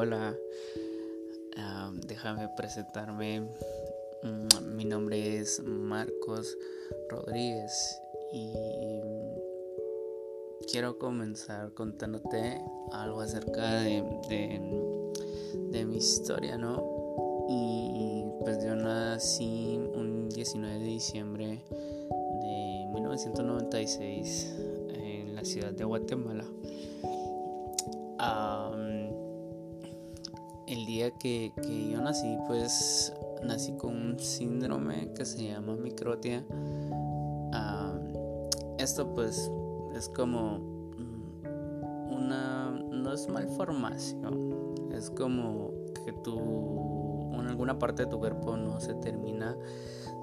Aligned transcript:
hola. 0.00 0.34
déjame 2.06 2.48
presentarme. 2.56 3.42
Mm, 4.22 4.74
mi 4.74 4.86
nombre 4.86 5.38
es 5.38 5.60
Marcos 5.62 6.56
Rodríguez 7.10 8.00
y 8.32 8.50
quiero 10.72 10.98
comenzar 10.98 11.74
contándote 11.74 12.62
algo 12.92 13.20
acerca 13.20 13.82
de, 13.82 14.02
mi 15.84 15.96
historia, 15.98 16.56
¿no? 16.56 16.82
Y 17.50 18.24
pues 18.40 18.64
yo 18.64 18.74
nací 18.76 19.78
un 19.94 20.30
19 20.30 20.78
de 20.78 20.84
diciembre 20.84 21.62
de 21.68 22.86
1996 22.94 24.54
en 24.94 25.34
la 25.34 25.44
ciudad 25.44 25.72
de 25.72 25.84
Guatemala. 25.84 26.46
El 30.70 30.86
día 30.86 31.10
que, 31.10 31.52
yo 31.90 32.00
nací, 32.00 32.38
pues 32.46 33.12
nací 33.42 33.72
con 33.72 33.96
un 33.96 34.18
síndrome 34.20 35.12
que 35.14 35.24
se 35.24 35.48
llama 35.48 35.74
microtia. 35.74 36.44
esto 38.78 39.12
pues 39.14 39.50
es 39.94 40.08
como 40.08 40.58
mm, 40.58 42.12
una 42.12 42.70
no 42.70 43.12
es 43.12 43.28
malformación 43.28 44.74
es 44.92 45.10
como 45.10 45.72
que 46.04 46.12
tu 46.12 46.38
en 47.34 47.46
alguna 47.46 47.78
parte 47.78 48.04
de 48.04 48.10
tu 48.10 48.18
cuerpo 48.18 48.56
no 48.56 48.80
se 48.80 48.94
termina 48.94 49.54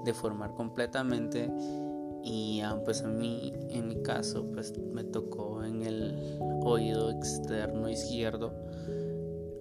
de 0.04 0.12
formar 0.12 0.54
completamente 0.54 1.48
y 2.24 2.60
ah, 2.62 2.80
pues 2.84 3.02
a 3.02 3.08
mí 3.08 3.52
en 3.70 3.86
mi 3.86 4.02
caso 4.02 4.44
pues 4.52 4.76
me 4.92 5.04
tocó 5.04 5.62
en 5.62 5.82
el 5.82 6.38
oído 6.64 7.10
externo 7.10 7.88
izquierdo 7.88 8.52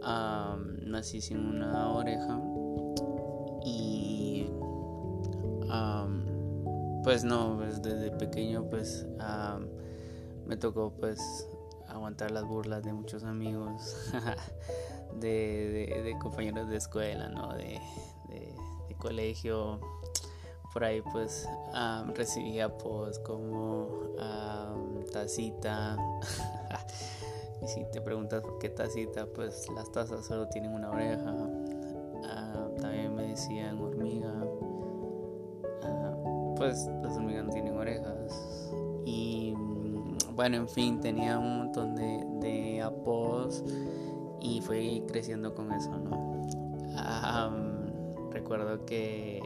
nací 0.02 1.22
sin 1.22 1.40
una 1.40 1.90
oreja 1.92 2.40
y 3.64 4.50
pues 7.04 7.24
no 7.24 7.56
pues 7.58 7.82
desde 7.82 8.12
pequeño 8.12 8.70
pues 8.70 9.06
me 10.46 10.58
tocó 10.58 10.92
pues 10.92 11.48
aguantar 11.88 12.32
las 12.32 12.46
burlas 12.46 12.84
de 12.84 12.94
muchos 12.94 13.24
amigos, 13.24 14.12
de, 15.20 16.16
compañeros 16.22 16.70
de 16.70 16.78
escuela, 16.78 17.30
¿no? 17.30 17.54
De, 17.54 17.82
colegio. 18.98 19.80
Por 20.74 20.84
ahí 20.84 21.04
pues 21.14 21.48
recibía 22.16 22.76
pues 22.78 23.20
como 23.20 23.88
tacita. 25.12 25.98
si 27.68 27.86
te 27.92 28.02
preguntas 28.02 28.42
por 28.42 28.58
qué 28.60 28.70
tacita, 28.70 29.26
pues 29.28 29.68
las 29.76 29.92
tazas 29.92 30.26
solo 30.26 30.48
tienen 30.48 30.72
una 30.72 30.92
oreja. 30.92 31.36
también 32.80 33.16
me 33.16 33.28
decían 33.28 33.80
hormiga. 33.80 34.34
pues 36.56 36.90
las 37.04 37.16
hormigas 37.16 37.46
no 37.46 37.52
tienen 37.52 37.78
orejas. 37.78 38.72
Y 39.06 39.54
bueno, 40.34 40.58
en 40.58 40.70
fin, 40.70 41.00
tenía 41.00 41.38
un 41.38 41.60
montón 41.60 41.96
de, 41.96 42.26
de 42.42 42.82
apodos 42.82 43.64
y 44.42 44.62
fui 44.62 45.04
creciendo 45.08 45.54
con 45.54 45.72
eso, 45.72 45.98
¿no? 45.98 46.28
recuerdo 48.32 48.86
que 48.86 49.42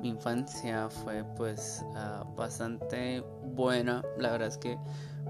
mi 0.00 0.10
infancia 0.10 0.90
fue 0.90 1.24
pues 1.36 1.84
ah, 1.94 2.24
bastante 2.36 3.22
buena, 3.54 4.02
la 4.18 4.32
verdad 4.32 4.48
es 4.48 4.58
que 4.58 4.76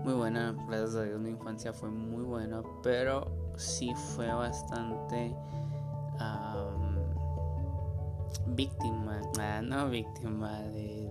muy 0.05 0.15
buena, 0.15 0.55
gracias 0.69 0.95
a 0.97 1.03
Dios 1.03 1.21
mi 1.21 1.31
infancia 1.31 1.73
fue 1.73 1.91
muy 1.91 2.23
buena, 2.23 2.63
pero 2.83 3.27
sí 3.57 3.93
fue 4.15 4.33
bastante 4.33 5.35
víctima, 8.47 9.21
ah, 9.39 9.61
no 9.63 9.89
víctima 9.89 10.61
de 10.61 11.11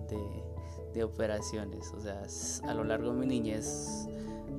de 0.93 1.03
operaciones. 1.03 1.91
O 1.93 1.99
sea, 1.99 2.23
a 2.69 2.73
lo 2.73 2.83
largo 2.83 3.11
de 3.11 3.19
mi 3.19 3.25
niñez 3.25 4.07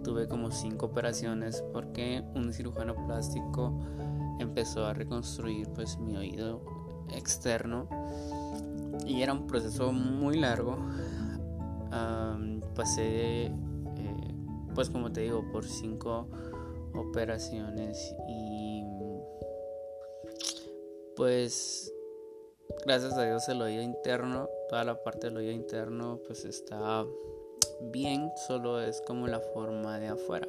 tuve 0.02 0.28
como 0.28 0.50
cinco 0.50 0.86
operaciones 0.86 1.64
porque 1.72 2.22
un 2.34 2.52
cirujano 2.52 2.94
plástico 3.06 3.72
empezó 4.38 4.86
a 4.86 4.92
reconstruir 4.92 5.68
pues 5.74 5.98
mi 5.98 6.16
oído 6.16 6.60
externo 7.14 7.88
y 9.06 9.22
era 9.22 9.32
un 9.32 9.46
proceso 9.46 9.92
muy 9.92 10.38
largo. 10.38 10.76
pasé, 12.74 13.46
eh, 13.46 13.52
pues 14.74 14.90
como 14.90 15.12
te 15.12 15.22
digo, 15.22 15.44
por 15.52 15.64
cinco 15.64 16.28
operaciones 16.94 18.14
y 18.28 18.84
pues 21.16 21.92
gracias 22.84 23.14
a 23.14 23.24
Dios 23.24 23.48
el 23.48 23.62
oído 23.62 23.82
interno, 23.82 24.48
toda 24.68 24.84
la 24.84 25.02
parte 25.02 25.28
del 25.28 25.36
oído 25.36 25.52
interno 25.52 26.20
pues 26.26 26.44
está 26.44 27.04
bien, 27.80 28.30
solo 28.46 28.80
es 28.80 29.00
como 29.02 29.26
la 29.26 29.40
forma 29.40 29.98
de 29.98 30.08
afuera. 30.08 30.48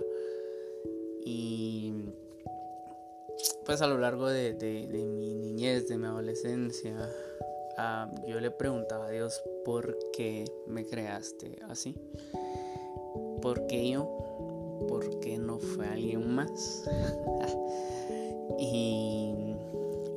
Y 1.24 1.94
pues 3.66 3.82
a 3.82 3.88
lo 3.88 3.98
largo 3.98 4.30
de, 4.30 4.54
mi 5.08 5.34
niñez, 5.34 5.88
de 5.88 5.98
mi 5.98 6.06
adolescencia, 6.06 6.96
ah, 7.78 8.12
yo 8.28 8.40
le 8.40 8.52
preguntaba 8.52 9.08
a 9.08 9.10
Dios 9.10 9.42
por 9.64 9.98
qué 10.14 10.46
me 10.68 10.86
creaste 10.86 11.60
así. 11.68 11.96
¿Por 13.46 13.68
qué 13.68 13.92
yo? 13.92 14.10
¿Por 14.90 15.20
qué 15.20 15.38
no 15.38 15.60
fue 15.60 15.86
alguien 15.86 16.34
más? 16.34 16.90
y 18.60 19.56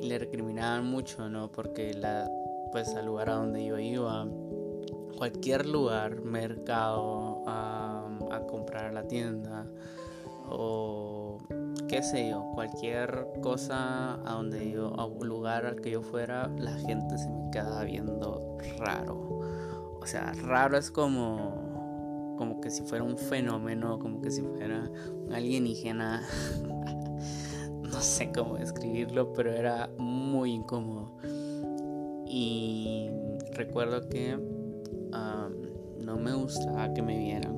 le 0.01 0.17
recriminaban 0.17 0.87
mucho, 0.87 1.29
¿no? 1.29 1.51
Porque 1.51 1.93
la, 1.93 2.27
pues 2.71 2.95
al 2.95 3.05
lugar 3.05 3.29
a 3.29 3.35
donde 3.35 3.63
yo 3.67 3.77
iba, 3.77 4.27
cualquier 5.15 5.67
lugar, 5.67 6.21
mercado, 6.21 7.43
a, 7.45 8.09
comprar 8.49 8.93
la 8.93 9.03
tienda 9.03 9.67
o 10.49 11.37
qué 11.87 12.01
sé 12.01 12.31
yo, 12.31 12.49
cualquier 12.55 13.27
cosa 13.43 14.15
a 14.25 14.33
donde 14.33 14.71
yo, 14.71 14.87
a 14.99 15.05
un 15.05 15.27
lugar 15.27 15.67
al 15.67 15.81
que 15.81 15.91
yo 15.91 16.01
fuera, 16.01 16.47
la 16.57 16.73
gente 16.79 17.15
se 17.19 17.29
me 17.29 17.51
quedaba 17.51 17.83
viendo 17.83 18.57
raro. 18.79 19.41
O 20.01 20.05
sea, 20.07 20.33
raro 20.41 20.77
es 20.77 20.89
como, 20.89 21.58
como 22.39 22.61
que 22.61 22.71
si 22.71 22.83
fuera 22.83 23.03
un 23.03 23.17
fenómeno, 23.17 23.99
como 23.99 24.21
que 24.21 24.31
si 24.31 24.41
fuera 24.41 24.89
un 25.11 25.33
alienígena. 25.33 26.23
no 27.83 27.99
sé 27.99 28.31
cómo 28.31 28.55
describirlo, 28.55 29.33
pero 29.33 29.51
era 29.51 29.89
muy 29.97 30.53
incómodo. 30.53 31.17
Y 32.25 33.09
recuerdo 33.51 34.07
que 34.07 34.37
no 35.99 36.15
me 36.15 36.33
gustaba 36.33 36.93
que 36.93 37.01
me 37.01 37.17
vieran. 37.17 37.57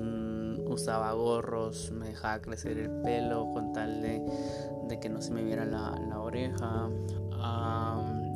Mm, 0.00 0.68
usaba 0.72 1.12
gorros, 1.12 1.92
me 1.92 2.08
dejaba 2.08 2.40
crecer 2.40 2.78
el 2.78 2.90
pelo 3.02 3.48
con 3.52 3.72
tal 3.72 4.02
de, 4.02 4.98
que 5.00 5.08
no 5.08 5.22
se 5.22 5.32
me 5.32 5.44
viera 5.44 5.64
la, 5.64 6.20
oreja. 6.20 6.90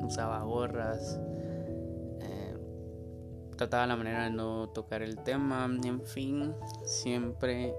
usaba 0.06 0.44
gorras. 0.44 1.18
Trataba 3.58 3.86
la 3.86 3.96
manera 3.96 4.24
de 4.24 4.30
no 4.30 4.68
tocar 4.68 5.02
el 5.02 5.18
tema. 5.18 5.68
En 5.84 6.00
fin, 6.00 6.54
siempre 6.84 7.74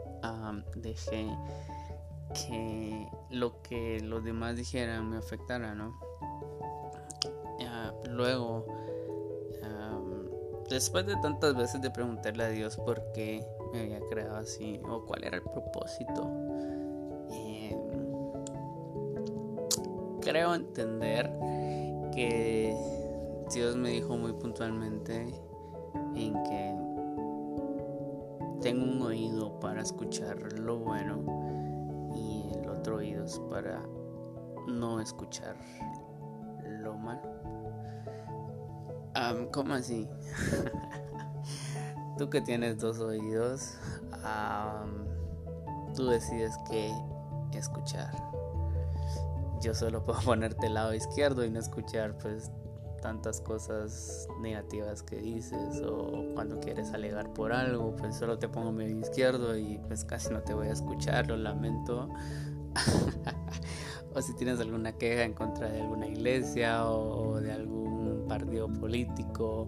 dejé 0.76 1.28
que 2.34 3.08
lo 3.32 3.62
que 3.64 4.02
los 4.02 4.24
demás 4.24 4.56
dijeran 4.56 5.10
me 5.10 5.18
afectara, 5.18 5.74
¿no? 5.74 5.98
luego, 8.10 8.66
después 10.70 11.06
de 11.06 11.16
tantas 11.18 11.56
veces 11.56 11.82
de 11.82 11.90
preguntarle 11.90 12.44
a 12.44 12.50
Dios 12.50 12.76
por 12.78 13.12
qué 13.14 13.46
me 13.72 13.82
había 13.82 14.00
creado 14.02 14.36
así 14.36 14.82
o 14.88 15.06
cuál 15.06 15.24
era 15.24 15.38
el 15.38 15.44
propósito, 15.44 16.30
em, 17.32 17.80
creo 20.22 20.54
entender 20.54 21.32
que 22.14 22.76
Dios 23.54 23.76
me 23.78 23.90
dijo 23.90 24.18
muy 24.18 24.34
puntualmente 24.34 25.34
en 26.28 26.34
que 26.44 26.76
tengo 28.62 28.84
un 28.84 29.02
oído 29.02 29.60
para 29.60 29.82
escuchar 29.82 30.54
lo 30.60 30.78
bueno 30.78 31.40
oídos 32.88 33.42
para 33.50 33.82
no 34.68 35.00
escuchar 35.00 35.56
lo 36.82 36.98
malo. 36.98 37.22
¿Cómo 39.52 39.74
así? 39.74 40.08
tú 42.18 42.30
que 42.30 42.42
tienes 42.42 42.80
dos 42.80 43.00
oídos, 43.00 43.76
tú 45.96 46.08
decides 46.08 46.58
qué 46.70 46.94
escuchar. 47.54 48.12
Yo 49.62 49.74
solo 49.74 50.04
puedo 50.04 50.20
ponerte 50.26 50.68
el 50.68 50.76
lado 50.76 50.94
izquierdo 50.94 51.44
y 51.44 51.50
no 51.50 51.60
escuchar 51.60 52.18
pues 52.18 52.52
tantas 53.02 53.42
cosas 53.42 54.28
negativas 54.42 55.04
que 55.04 55.18
dices 55.18 55.82
o 55.86 56.26
cuando 56.34 56.60
quieres 56.60 56.92
alegar 56.94 57.34
por 57.34 57.52
algo 57.52 57.96
pues 57.96 58.16
solo 58.16 58.40
te 58.40 58.48
pongo 58.48 58.72
medio 58.72 59.00
izquierdo 59.00 59.58
y 59.58 59.80
pues 59.88 60.06
casi 60.06 60.30
no 60.32 60.42
te 60.42 60.54
voy 60.54 60.68
a 60.68 60.74
escuchar, 60.74 61.28
lo 61.28 61.38
lamento, 61.38 62.10
o 64.14 64.22
si 64.22 64.36
tienes 64.36 64.60
alguna 64.60 64.94
queja 64.94 65.24
en 65.24 65.34
contra 65.34 65.70
de 65.70 65.82
alguna 65.82 66.08
iglesia 66.08 66.88
o 66.88 67.40
de 67.40 67.52
algún 67.52 68.26
partido 68.28 68.68
político 68.68 69.68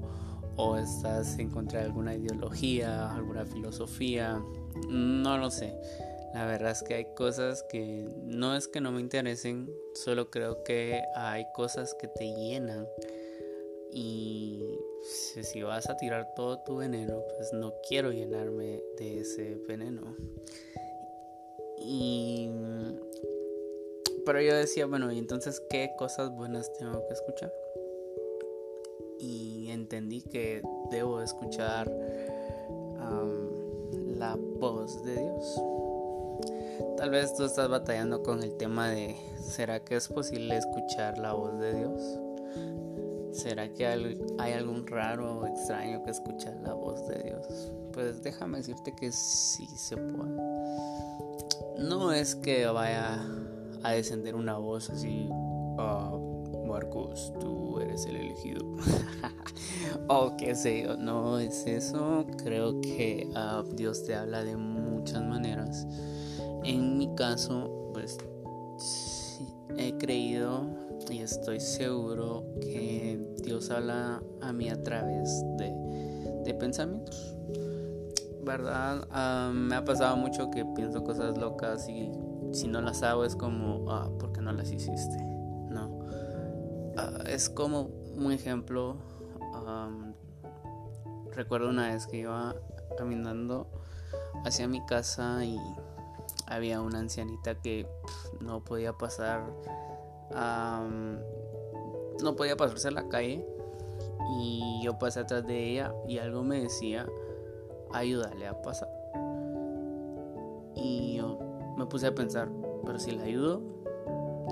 o 0.56 0.78
estás 0.78 1.40
en 1.40 1.50
contra 1.50 1.80
de 1.80 1.86
alguna 1.86 2.16
ideología, 2.16 3.14
alguna 3.14 3.46
filosofía, 3.46 4.42
no 4.90 5.38
lo 5.38 5.50
sé. 5.50 5.74
La 6.34 6.46
verdad 6.46 6.72
es 6.72 6.84
que 6.84 6.94
hay 6.94 7.14
cosas 7.14 7.64
que 7.70 8.08
no 8.24 8.56
es 8.56 8.68
que 8.68 8.80
no 8.80 8.92
me 8.92 9.02
interesen, 9.02 9.70
solo 9.94 10.30
creo 10.30 10.64
que 10.64 11.02
hay 11.16 11.46
cosas 11.54 11.94
que 12.00 12.08
te 12.08 12.26
llenan. 12.26 12.88
Y 13.94 14.80
si 15.04 15.62
vas 15.64 15.90
a 15.90 15.98
tirar 15.98 16.34
todo 16.36 16.60
tu 16.60 16.78
veneno, 16.78 17.24
pues 17.38 17.52
no 17.54 17.74
quiero 17.88 18.12
llenarme 18.12 18.82
de 18.98 19.20
ese 19.20 19.56
veneno. 19.68 20.16
Y 21.78 22.50
pero 24.26 24.40
yo 24.40 24.56
decía, 24.56 24.86
bueno, 24.86 25.12
¿y 25.12 25.18
entonces 25.18 25.62
qué 25.70 25.92
cosas 25.98 26.30
buenas 26.32 26.72
tengo 26.74 27.06
que 27.08 27.14
escuchar? 27.14 27.52
Y 29.20 29.70
entendí 29.70 30.22
que 30.22 30.62
debo 30.90 31.22
escuchar 31.22 31.92
la 34.18 34.36
voz 34.36 35.04
de 35.04 35.16
Dios. 35.16 35.62
Tal 36.98 37.10
vez 37.10 37.34
tú 37.36 37.46
estás 37.46 37.68
batallando 37.70 38.22
con 38.22 38.44
el 38.44 38.56
tema 38.58 38.90
de, 38.90 39.16
¿será 39.40 39.84
que 39.84 39.96
es 39.96 40.08
posible 40.08 40.56
escuchar 40.56 41.18
la 41.18 41.34
voz 41.34 41.60
de 41.60 41.74
Dios? 41.74 42.20
¿Será 43.32 43.74
que 43.74 43.88
hay 43.88 44.54
algún 44.54 44.86
raro 44.86 45.40
o 45.40 45.46
extraño 45.46 46.04
que 46.04 46.12
escuchar 46.12 46.56
la 46.64 46.74
voz 46.74 47.08
de 47.08 47.24
Dios? 47.24 47.72
Pues 47.94 48.22
déjame 48.22 48.58
decirte 48.58 48.94
que 48.94 49.12
sí 49.12 49.68
se 49.68 49.96
puede. 49.98 50.36
No 51.80 52.12
es 52.12 52.36
que 52.36 52.66
vaya 52.68 53.22
a 53.84 53.92
descender 53.92 54.36
una 54.36 54.58
voz 54.58 54.90
así, 54.90 55.28
oh, 55.32 56.44
Marcos, 56.68 57.34
tú 57.40 57.80
eres 57.80 58.06
el 58.06 58.18
elegido. 58.18 58.66
o 60.08 60.36
qué 60.38 60.56
sé 60.56 60.84
yo, 60.84 60.98
no 60.98 61.40
es 61.40 61.66
eso. 61.68 62.26
Creo 62.44 62.82
que 62.82 63.30
ah, 63.36 63.64
Dios 63.74 64.04
te 64.04 64.16
habla 64.16 64.44
de 64.44 64.58
muchas 64.58 65.24
maneras. 65.24 65.88
En 66.64 66.98
mi 66.98 67.14
caso, 67.16 67.92
pues 67.94 68.18
he 69.78 69.98
creído 69.98 70.81
y 71.10 71.22
estoy 71.22 71.60
seguro 71.60 72.46
que 72.62 73.20
Dios 73.44 73.72
habla 73.72 74.22
a 74.42 74.54
mí 74.54 74.70
a 74.70 74.82
través 74.82 75.44
de, 75.58 75.74
de 76.44 76.54
pensamientos. 76.54 77.36
¿Verdad? 78.44 79.08
Ah, 79.12 79.52
me 79.54 79.76
ha 79.76 79.86
pasado 79.86 80.18
mucho 80.18 80.50
que 80.50 80.66
pienso 80.66 81.04
cosas 81.04 81.38
locas 81.38 81.88
y 81.88 82.12
si 82.52 82.68
no 82.68 82.82
las 82.82 83.04
hago 83.04 83.24
es 83.24 83.36
como, 83.36 83.90
ah, 83.92 84.10
¿por 84.20 84.34
qué 84.34 84.42
no 84.42 84.52
las 84.52 84.72
hiciste? 84.72 85.18
No. 85.70 86.00
Ah, 86.98 87.24
es 87.28 87.50
como 87.50 87.90
un 88.16 88.32
ejemplo. 88.32 88.98
recuerdo 91.34 91.70
una 91.70 91.94
vez 91.94 92.08
que 92.08 92.18
iba 92.18 92.56
caminando 92.98 93.68
hacia 94.44 94.68
mi 94.68 94.84
casa 94.86 95.46
y 95.46 95.58
había 96.48 96.82
una 96.82 97.00
ancianita 97.00 97.56
que 97.56 97.88
no 98.42 98.64
podía 98.64 98.94
pasar, 98.94 99.46
no 100.34 102.36
podía 102.36 102.56
pasarse 102.56 102.92
la 102.92 103.08
calle 103.10 103.46
y 104.38 104.82
yo 104.84 104.98
pasé 104.98 105.22
atrás 105.22 105.46
de 105.46 105.72
ella 105.72 105.94
y 106.08 106.20
algo 106.20 106.44
me 106.44 106.62
decía, 106.62 107.08
ayúdale 107.92 108.48
a 108.48 108.62
pasar. 108.62 108.90
Y 110.76 111.18
yo 111.18 111.40
me 111.78 111.86
puse 111.86 112.08
a 112.08 112.16
pensar, 112.16 112.50
pero 112.86 113.00
si 113.00 113.12
la 113.12 113.24
ayudo, 113.24 113.62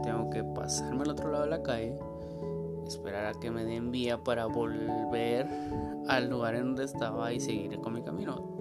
tengo 0.04 0.30
que 0.30 0.44
pasarme 0.44 1.04
al 1.04 1.12
otro 1.12 1.32
lado 1.32 1.44
de 1.44 1.50
la 1.50 1.64
calle, 1.64 1.98
esperar 2.88 3.26
a 3.26 3.40
que 3.40 3.52
me 3.52 3.66
den 3.66 3.92
vía 3.92 4.24
para 4.24 4.46
volver 4.46 5.48
al 6.08 6.30
lugar 6.30 6.56
en 6.56 6.64
donde 6.64 6.86
estaba 6.86 7.32
y 7.34 7.40
seguir 7.40 7.80
con 7.80 7.94
mi 7.94 8.04
camino. 8.04 8.60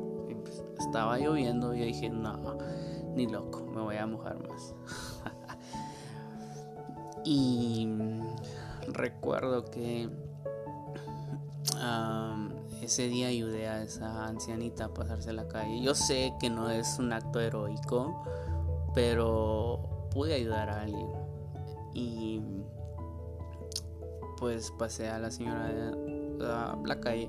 Pues, 0.49 0.65
estaba 0.79 1.19
lloviendo 1.19 1.75
y 1.75 1.81
yo 1.81 1.85
dije, 1.85 2.09
no, 2.09 2.57
ni 3.15 3.27
loco, 3.27 3.67
me 3.67 3.83
voy 3.83 3.97
a 3.97 4.07
mojar 4.07 4.39
más. 4.49 4.75
y 7.25 7.89
recuerdo 8.89 9.65
que 9.65 10.09
ese 12.83 13.09
día 13.09 13.29
ayudé 13.29 13.69
a 13.69 13.83
esa 13.83 14.27
ancianita 14.27 14.87
a 14.87 14.95
pasarse 14.95 15.33
la 15.33 15.47
calle. 15.49 15.81
Yo 15.83 15.95
sé 15.95 16.33
que 16.41 16.49
no 16.51 16.71
es 16.71 16.99
un 16.99 17.13
acto 17.13 17.41
heroico, 17.41 18.23
pero 18.95 20.09
pude 20.11 20.35
ayudar 20.35 20.71
a 20.71 20.83
alguien. 20.83 21.09
Y 21.95 22.41
pues 24.39 24.73
pasé 24.79 25.09
a 25.09 25.19
la 25.19 25.31
señora 25.31 25.67
de 25.67 26.39
la 26.85 27.01
calle 27.01 27.29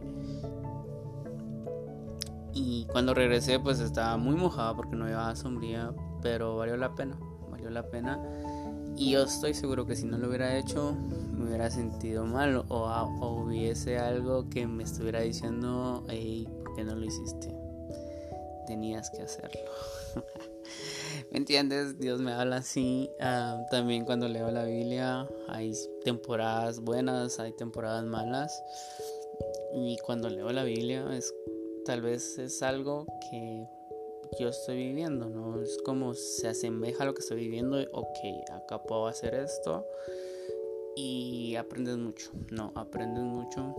y 2.53 2.86
cuando 2.86 3.13
regresé 3.13 3.59
pues 3.59 3.80
estaba 3.80 4.18
muy 4.18 4.36
mojada 4.36 4.75
porque 4.75 4.95
no 4.95 5.06
llevaba 5.06 5.36
sombría, 5.36 5.91
pero 6.21 6.57
valió 6.57 6.77
la 6.77 6.94
pena, 6.95 7.18
valió 7.50 7.69
la 7.69 7.83
pena. 7.83 8.19
Y 9.00 9.12
yo 9.12 9.24
estoy 9.24 9.54
seguro 9.54 9.86
que 9.86 9.96
si 9.96 10.06
no 10.06 10.18
lo 10.18 10.28
hubiera 10.28 10.57
hecho 10.57 10.94
me 11.31 11.46
hubiera 11.46 11.72
sentido 11.72 12.25
mal 12.25 12.66
o, 12.68 13.46
hubiese 13.46 13.98
algo 13.98 14.50
que 14.50 14.68
me 14.68 14.84
estuviera 14.84 15.22
diciendo, 15.22 16.04
hey, 16.10 16.46
¿por 16.66 16.75
qué 16.75 16.84
no 16.84 16.96
lo 16.96 17.06
hiciste? 17.06 17.56
Tenías 18.68 19.10
que 19.10 19.22
hacerlo. 19.22 19.72
¿Me 21.31 21.38
entiendes? 21.38 21.98
Dios 21.98 22.19
me 22.19 22.34
habla 22.34 22.57
así. 22.57 23.10
Ah, 23.22 23.66
también 23.72 24.04
cuando 24.04 24.28
leo 24.28 24.51
la 24.51 24.66
Biblia 24.66 25.25
hay 25.48 25.72
temporadas 26.04 26.81
buenas, 26.81 27.40
hay 27.40 27.54
temporadas 27.54 28.04
malas. 28.04 28.62
Y 29.75 29.98
cuando 30.06 30.30
leo 30.30 30.51
la 30.51 30.66
Biblia 30.66 31.07
es 31.13 31.34
tal 31.86 32.01
vez 32.01 32.38
es 32.38 32.62
algo 32.62 33.06
que 33.31 33.66
yo 34.38 34.50
estoy 34.50 34.78
viviendo, 34.78 35.30
¿no? 35.30 35.60
Es 35.62 35.78
como 35.84 36.14
se 36.14 36.50
asemeja 36.50 37.04
a 37.04 37.06
lo 37.06 37.14
que 37.14 37.22
estoy 37.22 37.38
viviendo, 37.38 37.78
ok, 37.94 38.18
acá 38.52 38.81
puedo 38.84 39.08
hacer 39.08 39.34
esto 39.34 39.86
y 40.96 41.56
aprendes 41.56 41.98
mucho, 41.98 42.31
no, 42.52 42.72
aprendes 42.76 43.24
mucho, 43.24 43.74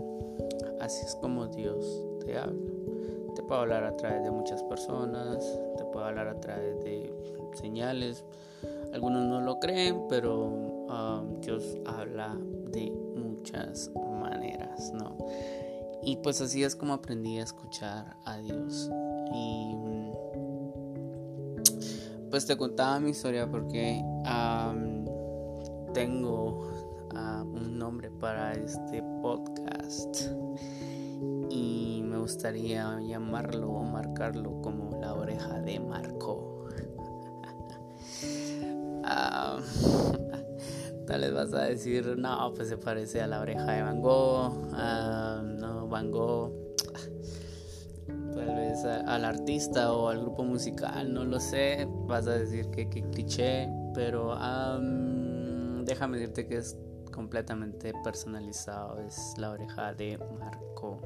así 0.81 1.05
es 1.05 1.15
como 1.17 1.47
Dios 1.49 1.85
te 2.25 2.37
habla. 2.37 2.73
Te 3.35 3.43
puede 3.43 3.61
hablar 3.61 3.85
a 3.85 3.97
través 3.97 4.25
de 4.25 4.31
muchas 4.31 4.63
personas, 4.65 5.45
te 5.77 5.85
puede 5.85 6.07
hablar 6.07 6.29
a 6.29 6.41
través 6.41 6.83
de 6.83 7.15
señales, 7.55 8.25
algunos 8.93 9.25
no 9.25 9.41
lo 9.41 9.59
creen, 9.61 10.07
pero 10.09 10.47
um, 10.47 11.41
Dios 11.41 11.77
habla 11.87 12.37
de 12.71 12.91
muchas 12.91 13.91
maneras, 13.95 14.93
¿no? 14.93 15.17
Y 16.03 16.17
pues 16.17 16.41
así 16.41 16.65
es 16.65 16.75
como 16.75 16.95
aprendí 16.95 17.39
a 17.39 17.43
escuchar 17.43 18.17
a 18.25 18.39
Dios. 18.39 18.91
Y 19.33 19.75
pues 22.31 22.47
te 22.47 22.57
contaba 22.57 23.01
mi 23.01 23.11
historia 23.11 23.51
porque 23.51 24.03
tengo 25.93 26.71
un 27.13 27.79
nombre 27.79 28.11
para 28.11 28.53
este 28.53 29.03
podcast. 29.21 30.29
Y 31.51 32.03
me 32.05 32.19
gustaría 32.19 33.01
llamarlo 33.01 33.71
o 33.71 33.83
marcarlo 33.83 34.63
como 34.63 34.97
la 35.01 35.15
oreja 35.15 35.61
de 35.61 35.81
Marco. 35.81 36.69
tal 41.07 41.23
vez 41.23 41.35
vas 41.35 41.53
a 41.55 41.65
decir, 41.65 42.17
no, 42.17 42.53
pues 42.55 42.69
se 42.69 42.77
parece 42.77 43.21
a 43.21 43.27
la 43.27 43.41
oreja 43.41 43.65
de 43.65 43.83
Van 43.83 44.01
Gogh. 44.01 44.71
Van 44.71 46.11
Gogh, 46.13 46.70
vez 48.85 49.05
al 49.07 49.25
artista 49.25 49.93
o 49.93 50.09
al 50.09 50.21
grupo 50.21 50.45
musical, 50.45 51.13
no 51.13 51.25
lo 51.25 51.41
sé, 51.41 51.87
vas 52.07 52.27
a 52.27 52.33
decir 52.33 52.71
que, 52.71 52.89
cliché, 52.89 53.69
pero 53.95 54.35
déjame 55.85 56.19
decirte 56.19 56.47
que 56.47 56.59
es 56.59 56.77
completamente 57.13 57.93
personalizado, 58.05 58.99
es 59.01 59.35
la 59.37 59.51
oreja 59.51 59.93
de 59.95 60.19
Marco. 60.39 61.01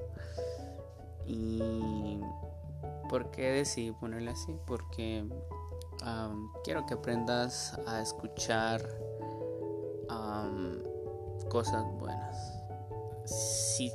Y 1.27 2.21
¿por 3.09 3.31
qué 3.31 3.51
decidí 3.53 3.93
ponerle 3.93 4.31
así? 4.31 4.55
Porque 4.67 5.27
quiero 6.63 6.85
que 6.87 6.95
aprendas 6.95 7.79
a 7.87 8.01
escuchar 8.03 8.83
cosas 11.49 11.85
buenas. 11.99 12.53
Si 13.25 13.93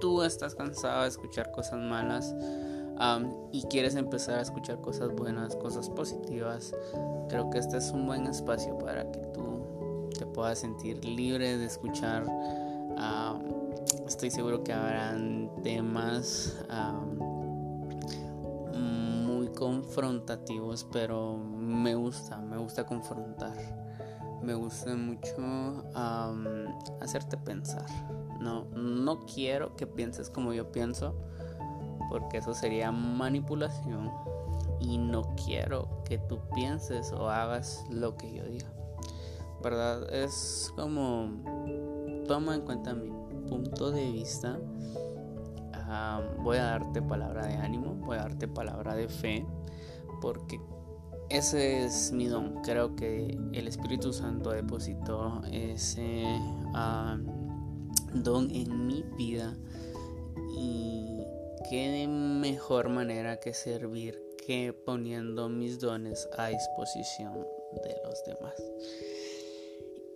tú 0.00 0.22
estás 0.22 0.54
cansado 0.54 1.02
de 1.02 1.08
escuchar 1.08 1.50
cosas 1.50 1.80
malas 1.80 2.34
y 3.52 3.62
quieres 3.64 3.96
empezar 3.96 4.38
a 4.38 4.42
escuchar 4.42 4.80
cosas 4.80 5.14
buenas, 5.14 5.56
cosas 5.56 5.90
positivas, 5.90 6.74
creo 7.28 7.50
que 7.50 7.58
este 7.58 7.78
es 7.78 7.90
un 7.90 8.06
buen 8.06 8.26
espacio 8.26 8.78
para 8.78 9.10
que 9.10 9.20
tú 9.32 10.10
te 10.18 10.26
puedas 10.26 10.58
sentir 10.58 11.04
libre 11.04 11.58
de 11.58 11.66
escuchar. 11.66 12.24
estoy 14.06 14.30
seguro 14.30 14.62
que 14.62 14.72
habrán 14.72 15.50
temas 15.62 16.56
muy 18.74 19.48
confrontativos, 19.48 20.86
pero 20.92 21.36
me 21.36 21.94
gusta, 21.94 22.38
me 22.38 22.56
gusta 22.56 22.86
confrontar. 22.86 23.56
Me 24.42 24.54
gusta 24.54 24.94
mucho 24.94 25.84
hacerte 27.00 27.36
pensar. 27.38 27.86
No, 28.40 28.66
no 28.74 29.24
quiero 29.24 29.74
que 29.74 29.86
pienses 29.86 30.28
como 30.28 30.52
yo 30.52 30.70
pienso, 30.70 31.14
porque 32.14 32.38
eso 32.38 32.54
sería 32.54 32.92
manipulación. 32.92 34.08
Y 34.78 34.98
no 34.98 35.34
quiero 35.44 35.88
que 36.04 36.18
tú 36.18 36.38
pienses 36.54 37.10
o 37.10 37.28
hagas 37.28 37.84
lo 37.90 38.16
que 38.16 38.32
yo 38.32 38.44
diga. 38.44 38.72
¿Verdad? 39.64 40.14
Es 40.14 40.72
como, 40.76 41.28
toma 42.28 42.54
en 42.54 42.60
cuenta 42.60 42.94
mi 42.94 43.10
punto 43.48 43.90
de 43.90 44.12
vista 44.12 44.60
voy 46.42 46.58
a 46.58 46.64
darte 46.64 47.02
palabra 47.02 47.46
de 47.46 47.54
ánimo, 47.54 47.94
voy 47.94 48.16
a 48.16 48.20
darte 48.20 48.48
palabra 48.48 48.94
de 48.94 49.08
fe, 49.08 49.44
porque 50.20 50.60
ese 51.28 51.84
es 51.84 52.12
mi 52.12 52.26
don. 52.26 52.62
Creo 52.62 52.94
que 52.96 53.38
el 53.52 53.68
Espíritu 53.68 54.12
Santo 54.12 54.50
depositó 54.50 55.42
ese 55.50 56.24
don 58.14 58.50
en 58.50 58.86
mi 58.86 59.04
vida 59.16 59.56
qué 61.68 62.06
mejor 62.08 62.88
manera 62.88 63.40
que 63.40 63.54
servir 63.54 64.22
que 64.46 64.72
poniendo 64.72 65.48
mis 65.48 65.80
dones 65.80 66.28
a 66.36 66.48
disposición 66.48 67.34
de 67.82 67.96
los 68.04 68.24
demás. 68.24 68.54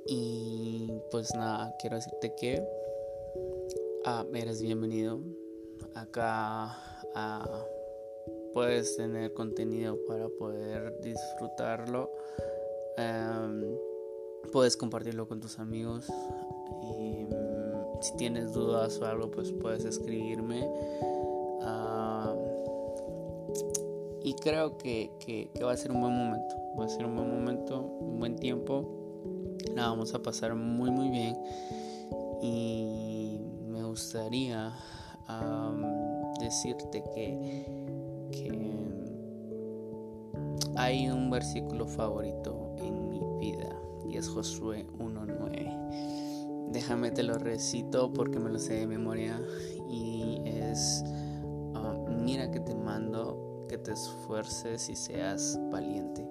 Y 0.07 0.93
pues 1.11 1.35
nada, 1.35 1.75
quiero 1.79 1.97
decirte 1.97 2.35
que 2.35 2.63
ah, 4.05 4.25
eres 4.35 4.63
bienvenido 4.63 5.21
acá 5.95 6.77
puedes 8.53 8.97
tener 8.97 9.33
contenido 9.35 9.99
para 10.07 10.29
poder 10.29 11.01
disfrutarlo. 11.01 12.11
Em, 12.97 13.77
puedes 14.53 14.77
compartirlo 14.77 15.29
con 15.29 15.41
tus 15.41 15.59
amigos. 15.59 16.07
Y, 16.83 17.25
mm, 17.25 18.03
si 18.03 18.17
tienes 18.17 18.53
dudas 18.53 18.99
o 19.01 19.07
algo, 19.07 19.31
pues 19.31 19.53
puedes 19.53 19.85
escribirme. 19.85 20.69
Y 24.29 24.35
creo 24.35 24.77
que, 24.77 25.11
que, 25.21 25.51
va 25.65 25.73
a 25.73 25.77
ser 25.77 25.91
un 25.91 26.03
buen 26.03 26.15
momento. 26.15 26.55
Va 26.79 26.85
a 26.85 26.89
ser 26.91 27.07
un 27.07 27.17
buen 27.17 27.31
momento, 27.31 27.81
un 27.81 28.19
buen 28.19 28.37
tiempo. 28.37 28.87
La 29.75 29.89
vamos 29.89 30.13
a 30.13 30.23
pasar 30.23 30.55
muy, 30.55 30.91
muy 30.91 31.09
bien. 31.09 31.35
Y 32.43 33.41
me 33.67 33.83
gustaría 33.85 34.75
decirte 36.41 37.03
que, 37.15 37.89
hay 40.77 41.09
un 41.09 41.31
versículo 41.31 41.87
favorito 41.87 42.77
en 42.77 43.09
mi 43.09 43.21
vida 43.41 43.75
y 44.09 44.19
es 44.19 44.29
Josué 44.29 44.87
1.9. 44.99 46.69
Déjame 46.71 47.11
te 47.11 47.23
lo 47.23 47.39
recito 47.39 48.13
porque 48.13 48.39
me 48.39 48.51
lo 48.51 48.59
sé 48.59 48.75
de 48.75 48.87
memoria 48.87 49.41
y 49.91 50.43
es, 50.45 51.03
ah, 51.75 51.97
mira 52.09 52.51
que 52.53 52.61
te 52.61 52.75
mando 52.77 53.48
que 53.69 53.79
te 53.79 53.93
esfuerces 53.93 54.89
y 54.89 54.97
seas 54.97 55.59
valiente. 55.71 56.27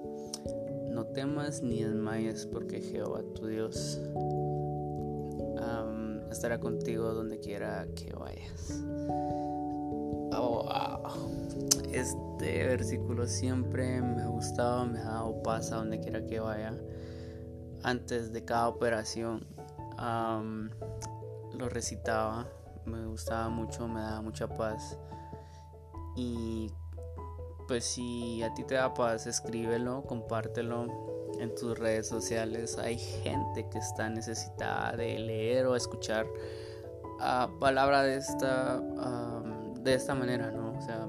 No 0.89 1.05
temas 1.05 1.61
ni 1.61 1.83
desmayes 1.83 2.45
porque 2.47 2.81
Jehová 2.81 3.21
tu 3.35 3.47
Dios 3.47 4.01
estará 6.31 6.59
contigo 6.59 7.13
donde 7.13 7.39
quiera 7.39 7.87
que 7.95 8.13
vayas. 8.13 8.83
Oh, 10.39 10.69
este 11.91 12.67
versículo 12.67 13.25
siempre 13.27 14.01
me 14.01 14.21
ha 14.21 14.27
gustado, 14.27 14.85
me 14.85 14.99
ha 14.99 15.05
dado 15.05 15.41
paz 15.41 15.71
a 15.71 15.77
donde 15.77 15.99
quiera 15.99 16.25
que 16.25 16.39
vaya. 16.39 16.77
Antes 17.83 18.33
de 18.33 18.43
cada 18.45 18.67
operación 18.67 19.47
lo 19.97 21.69
recitaba, 21.69 22.47
me 22.85 23.05
gustaba 23.07 23.49
mucho, 23.49 23.87
me 23.87 24.01
daba 24.01 24.21
mucha 24.21 24.47
paz. 24.47 24.97
Y 26.15 26.71
pues 27.67 27.83
si 27.83 28.41
a 28.43 28.53
ti 28.53 28.63
te 28.63 28.75
da 28.75 28.93
paz, 28.93 29.27
escríbelo, 29.27 30.03
compártelo 30.03 30.87
en 31.39 31.53
tus 31.55 31.77
redes 31.77 32.07
sociales. 32.07 32.77
Hay 32.77 32.97
gente 32.97 33.67
que 33.69 33.77
está 33.77 34.09
necesitada 34.09 34.95
de 34.95 35.19
leer 35.19 35.65
o 35.65 35.75
escuchar 35.75 36.25
uh, 36.25 37.59
palabra 37.59 38.03
de 38.03 38.17
esta, 38.17 38.81
de 39.81 39.93
esta 39.93 40.15
manera, 40.15 40.51
¿no? 40.51 40.77
O 40.77 40.81
sea, 40.81 41.07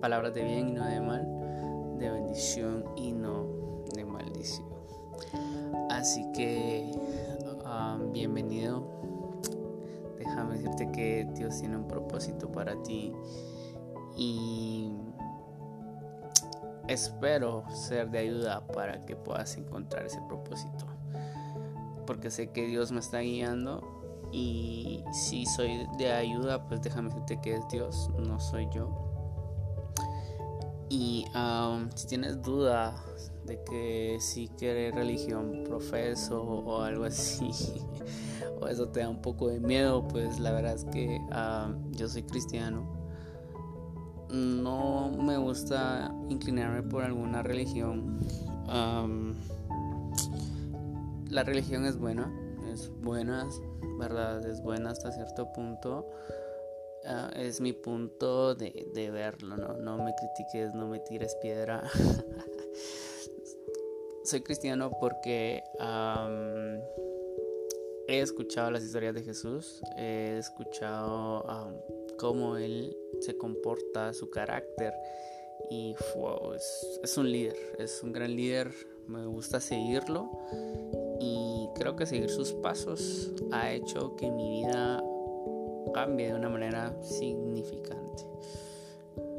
palabras 0.00 0.34
de 0.34 0.44
bien 0.44 0.68
y 0.68 0.72
no 0.72 0.86
de 0.86 1.00
mal, 1.00 1.98
de 1.98 2.10
bendición 2.10 2.84
y 2.96 3.12
no 3.12 3.84
de 3.92 4.04
maldición. 4.04 4.68
Así 5.90 6.30
que, 6.32 6.92
bienvenido. 8.12 8.86
Déjame 10.18 10.54
decirte 10.54 10.90
que 10.92 11.28
Dios 11.34 11.58
tiene 11.58 11.76
un 11.76 11.88
propósito 11.88 12.50
para 12.50 12.80
ti 12.82 13.12
y 14.16 14.90
espero 16.88 17.64
ser 17.70 18.10
de 18.10 18.18
ayuda 18.18 18.66
para 18.68 19.04
que 19.04 19.14
puedas 19.16 19.56
encontrar 19.56 20.06
ese 20.06 20.20
propósito. 20.26 20.86
Porque 22.06 22.30
sé 22.30 22.50
que 22.50 22.66
Dios 22.66 22.92
me 22.92 23.00
está 23.00 23.20
guiando 23.20 23.82
y 24.32 25.04
si 25.12 25.44
soy 25.46 25.86
de 25.98 26.12
ayuda, 26.12 26.66
pues 26.68 26.80
déjame 26.80 27.10
decirte 27.10 27.40
que 27.40 27.54
es 27.56 27.68
Dios, 27.68 28.10
no 28.18 28.40
soy 28.40 28.68
yo. 28.72 28.88
Y 30.88 31.26
um, 31.34 31.90
si 31.94 32.06
tienes 32.06 32.40
duda 32.42 32.94
de 33.44 33.62
que 33.64 34.18
si 34.20 34.48
quieres 34.48 34.94
religión 34.94 35.64
profeso 35.64 36.42
o 36.42 36.80
algo 36.82 37.04
así, 37.04 37.50
o 38.60 38.68
eso 38.68 38.88
te 38.88 39.00
da 39.00 39.08
un 39.08 39.20
poco 39.20 39.48
de 39.48 39.58
miedo, 39.58 40.06
pues 40.06 40.38
la 40.38 40.52
verdad 40.52 40.74
es 40.74 40.84
que 40.84 41.18
um, 41.18 41.90
yo 41.92 42.08
soy 42.08 42.22
cristiano 42.22 42.95
no 44.30 45.10
me 45.10 45.36
gusta 45.36 46.12
inclinarme 46.28 46.82
por 46.82 47.04
alguna 47.04 47.42
religión. 47.42 48.18
la 51.30 51.42
religión 51.42 51.84
es 51.84 51.98
buena, 51.98 52.32
es 52.72 52.90
buena, 53.00 53.48
¿verdad? 53.98 54.46
Es 54.46 54.62
buena 54.62 54.90
hasta 54.90 55.12
cierto 55.12 55.52
punto. 55.52 56.10
Ah, 57.04 57.30
es 57.36 57.60
mi 57.60 57.72
punto 57.72 58.56
de, 58.56 59.10
verlo, 59.12 59.56
¿no? 59.56 59.74
No 59.74 60.02
me 60.02 60.12
critiques, 60.14 60.74
no 60.74 60.88
me 60.88 60.98
tires 61.00 61.36
piedra. 61.36 61.88
Soy 64.24 64.40
cristiano 64.40 64.90
porque 64.98 65.62
he 68.08 68.20
escuchado 68.20 68.72
las 68.72 68.82
historias 68.82 69.14
de 69.14 69.22
Jesús, 69.22 69.80
he 69.96 70.38
escuchado 70.38 71.44
cómo 72.18 72.56
él 72.56 72.96
se 73.20 73.36
comporta, 73.36 74.12
su 74.12 74.30
carácter. 74.30 74.94
Y 75.70 75.94
es, 77.02 77.18
un 77.18 77.30
líder, 77.30 77.56
es 77.78 78.02
un 78.02 78.12
gran 78.12 78.34
líder, 78.36 78.72
me 79.08 79.26
gusta 79.26 79.60
seguirlo 79.60 80.30
y 81.20 81.68
creo 81.74 81.96
que 81.96 82.06
seguir 82.06 82.30
sus 82.30 82.52
pasos 82.52 83.32
ha 83.52 83.72
hecho 83.72 84.14
que 84.16 84.30
mi 84.30 84.60
vida 84.60 85.02
cambie 85.92 86.28
de 86.28 86.34
una 86.34 86.48
manera 86.48 86.94
significante. 87.02 88.24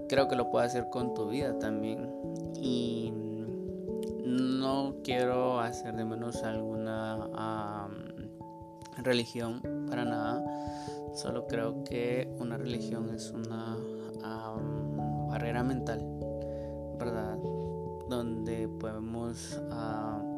Creo 0.10 0.28
que 0.28 0.36
lo 0.36 0.50
puedo 0.50 0.66
hacer 0.66 0.90
con 0.90 1.14
tu 1.14 1.30
vida 1.30 1.58
también 1.60 2.10
y 2.56 3.14
no 4.26 4.96
quiero 5.04 5.60
hacer 5.60 5.96
de 5.96 6.04
menos 6.04 6.44
alguna 6.44 7.88
religión 9.04 9.62
para 9.90 10.04
nada 10.04 10.44
Solo 11.18 11.48
creo 11.48 11.84
que 11.84 12.32
una 12.38 12.58
religión 12.58 13.10
es 13.10 13.32
una 13.32 13.76
barrera 15.28 15.64
mental, 15.64 16.00
¿verdad? 17.00 17.40
Donde 18.08 18.68
podemos... 18.68 19.60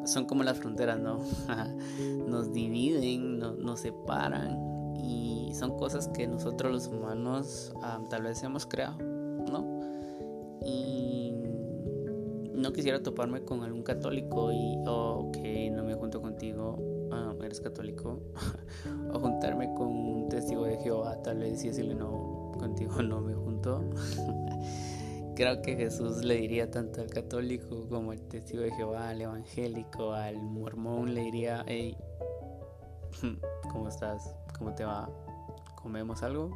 son 0.06 0.26
como 0.26 0.44
las 0.44 0.58
fronteras, 0.58 0.98
¿no? 0.98 1.20
nos 2.30 2.54
dividen, 2.54 3.40
nos 3.40 3.82
separan 3.82 4.96
y 4.96 5.52
son 5.54 5.78
cosas 5.78 6.08
que 6.08 6.30
nosotros 6.30 6.72
los 6.72 6.88
humanos 6.88 7.74
tal 8.10 8.24
vez 8.24 8.42
hemos 8.44 8.66
creado, 8.66 9.00
¿no? 9.02 9.82
Y 10.66 11.34
no 12.54 12.72
quisiera 12.72 13.04
toparme 13.04 13.44
con 13.44 13.64
algún 13.64 13.84
católico 13.84 14.54
y, 14.54 14.78
ok, 14.88 15.38
no 15.74 15.84
me 15.84 15.96
junto 15.96 16.22
contigo 16.22 16.78
católico, 17.60 18.20
o 19.14 19.20
juntarme 19.20 19.74
con 19.74 19.88
un 19.88 20.30
testigo 20.30 20.66
de 20.66 20.78
Jehová, 20.78 21.22
tal 21.24 21.40
vez 21.40 21.64
y 21.64 21.70
decirle 21.70 21.96
no, 21.96 22.52
contigo 22.60 23.02
no 23.02 23.22
me 23.22 23.34
junto. 23.34 23.84
Creo 25.36 25.62
que 25.62 25.76
Jesús 25.78 26.24
le 26.24 26.36
diría 26.36 26.70
tanto 26.70 27.02
al 27.02 27.10
católico 27.10 27.88
como 27.88 28.12
al 28.12 28.20
testigo 28.28 28.62
de 28.62 28.72
Jehová, 28.72 29.10
al 29.10 29.22
evangélico, 29.22 30.12
al 30.12 30.42
mormón, 30.42 31.14
le 31.14 31.22
diría, 31.22 31.64
hey, 31.66 31.98
¿cómo 33.72 33.88
estás? 33.88 34.36
¿Cómo 34.58 34.76
te 34.76 34.84
va? 34.84 35.10
¿Comemos 35.82 36.24
algo? 36.24 36.52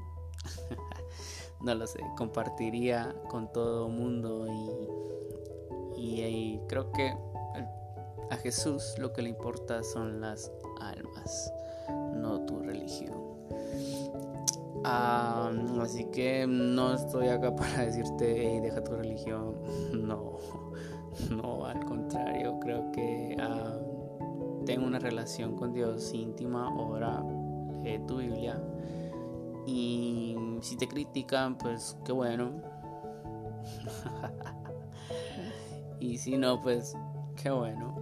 no 1.61 1.73
lo 1.75 1.87
sé, 1.87 2.01
compartiría 2.17 3.15
con 3.29 3.51
todo 3.53 3.87
mundo 3.87 4.45
y, 5.95 6.21
y, 6.21 6.61
creo 6.67 6.91
que 6.91 7.15
a 8.29 8.37
Jesús 8.37 8.95
lo 8.97 9.13
que 9.13 9.21
le 9.21 9.29
importa 9.29 9.83
son 9.83 10.19
las 10.19 10.51
no 12.15 12.41
tu 12.41 12.59
religión. 12.59 13.13
así 14.83 16.05
que 16.05 16.45
no 16.47 16.93
estoy 16.93 17.27
acá 17.27 17.55
para 17.55 17.85
decirte, 17.85 18.61
deja 18.61 18.83
tu 18.83 18.93
religión. 18.93 19.55
No, 19.93 20.37
no, 21.29 21.65
al 21.65 21.83
contrario, 21.85 22.59
creo 22.59 22.91
que 22.91 23.37
tengo 24.65 24.85
una 24.85 24.99
relación 24.99 25.55
con 25.55 25.73
Dios 25.73 26.13
íntima, 26.13 26.73
ora, 26.75 27.23
lee 27.83 27.99
tu 28.07 28.17
Biblia. 28.17 28.61
Y 29.65 30.35
si 30.61 30.75
te 30.75 30.87
critican, 30.87 31.57
pues 31.57 31.97
qué 32.03 32.11
bueno. 32.11 32.51
y 35.99 36.17
si 36.17 36.37
no, 36.37 36.59
pues 36.61 36.95
qué 37.41 37.49
bueno. 37.49 37.95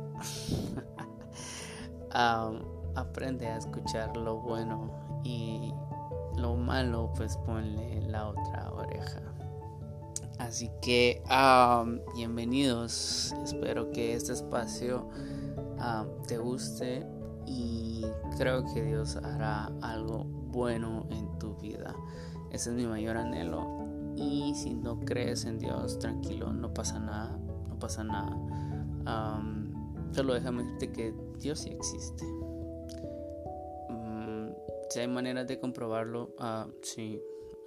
Aprende 2.95 3.47
a 3.47 3.57
escuchar 3.57 4.15
lo 4.17 4.37
bueno 4.37 4.91
y 5.23 5.73
lo 6.37 6.55
malo, 6.55 7.11
pues 7.15 7.37
ponle 7.37 8.01
la 8.01 8.29
otra 8.29 8.71
oreja. 8.71 9.21
Así 10.39 10.71
que 10.81 11.21
bienvenidos. 12.15 13.33
Espero 13.43 13.91
que 13.91 14.15
este 14.15 14.33
espacio 14.33 15.09
te 16.27 16.37
guste 16.37 17.05
y 17.45 18.05
creo 18.37 18.63
que 18.73 18.83
Dios 18.83 19.17
hará 19.17 19.71
algo 19.81 20.23
bueno 20.25 21.05
en 21.11 21.37
tu 21.37 21.55
vida. 21.57 21.95
Ese 22.51 22.71
es 22.71 22.75
mi 22.75 22.85
mayor 22.87 23.17
anhelo. 23.17 23.81
Y 24.15 24.53
si 24.55 24.73
no 24.73 24.99
crees 24.99 25.45
en 25.45 25.57
Dios, 25.57 25.99
tranquilo, 25.99 26.51
no 26.51 26.73
pasa 26.73 26.99
nada, 26.99 27.37
no 27.69 27.79
pasa 27.79 28.03
nada. 28.03 28.35
solo 30.11 30.33
déjame 30.33 30.63
decirte 30.63 30.91
que 30.91 31.13
Dios 31.39 31.59
sí 31.59 31.69
existe. 31.69 32.25
Si 34.91 34.99
hay 34.99 35.07
maneras 35.07 35.47
de 35.47 35.57
comprobarlo, 35.57 36.33
uh, 36.37 36.69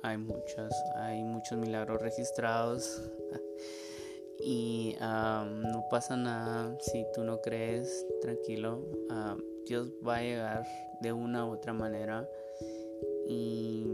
hay 0.02 0.18
muchas. 0.18 0.74
Hay 0.96 1.24
muchos 1.24 1.56
milagros 1.56 2.02
registrados. 2.02 3.00
y 4.38 4.94
no 5.00 5.86
pasa 5.90 6.18
nada 6.18 6.76
si 6.80 7.06
tú 7.14 7.24
no 7.24 7.40
crees, 7.40 8.06
tranquilo. 8.20 8.82
Dios 9.64 9.90
va 10.06 10.16
a 10.16 10.20
llegar 10.20 10.66
de 11.00 11.14
una 11.14 11.46
u 11.46 11.52
otra 11.52 11.72
manera. 11.72 12.28
Y, 13.26 13.86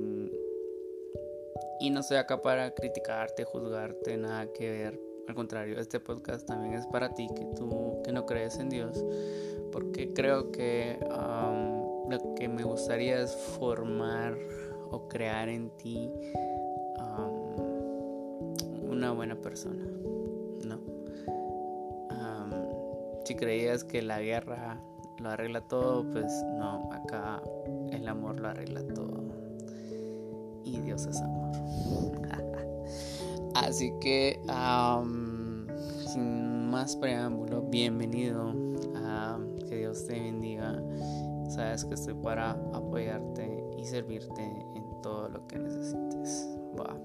y 1.78 1.90
no 1.90 2.00
estoy 2.00 2.16
acá 2.16 2.42
para 2.42 2.74
criticarte, 2.74 3.44
juzgarte, 3.44 4.16
nada 4.16 4.52
que 4.52 4.72
ver. 4.72 5.00
Al 5.28 5.36
contrario, 5.36 5.78
este 5.78 6.00
podcast 6.00 6.48
también 6.48 6.74
es 6.74 6.86
para 6.88 7.14
ti 7.14 7.28
que 7.36 7.44
tú 7.54 8.02
que 8.02 8.10
no 8.10 8.26
crees 8.26 8.58
en 8.58 8.70
Dios. 8.70 9.04
Porque 9.70 10.12
creo 10.12 10.50
que 10.50 10.98
lo 12.10 12.34
que 12.34 12.48
me 12.48 12.64
gustaría 12.64 13.20
es 13.20 13.34
formar 13.34 14.36
o 14.90 15.08
crear 15.08 15.48
en 15.48 15.70
ti 15.78 16.10
una 18.82 19.12
buena 19.12 19.36
persona. 19.36 19.86
No. 20.66 20.80
si 23.24 23.36
creías 23.36 23.84
que 23.84 24.02
la 24.02 24.20
guerra 24.20 24.80
lo 25.18 25.30
arregla 25.30 25.60
todo, 25.60 26.04
pues 26.10 26.26
no, 26.58 26.90
acá 26.92 27.40
el 27.92 28.08
amor 28.08 28.40
lo 28.40 28.48
arregla 28.48 28.82
todo. 28.88 29.22
Y 30.64 30.80
Dios 30.80 31.06
es 31.06 31.20
amor. 31.20 31.52
Así 33.54 33.92
que, 34.00 34.40
sin 36.12 36.70
más 36.70 36.96
preámbulo, 36.96 37.62
bienvenido. 37.62 38.52
que 39.68 39.76
Dios 39.76 40.04
te 40.06 40.14
bendiga. 40.14 40.82
Sabes 41.50 41.84
que 41.84 41.94
estoy 41.94 42.14
para 42.14 42.52
apoyarte 42.72 43.64
y 43.76 43.84
servirte 43.84 44.40
en 44.42 45.02
todo 45.02 45.28
lo 45.28 45.46
que 45.48 45.58
necesites. 45.58 46.48
Va. 46.78 46.96